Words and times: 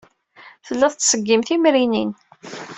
Tella 0.65 0.87
tettṣeggim 0.93 1.41
timrinin. 1.47 2.11